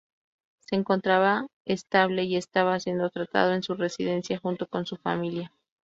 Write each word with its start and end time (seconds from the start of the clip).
Se 0.61 0.75
encontraba 0.75 1.45
estable 1.63 2.23
y 2.23 2.35
estaba 2.35 2.79
siendo 2.79 3.11
tratado 3.11 3.53
en 3.53 3.61
su 3.61 3.75
residencia 3.75 4.39
junto 4.39 4.65
con 4.65 4.87
su 4.87 4.97
familia. 4.97 5.53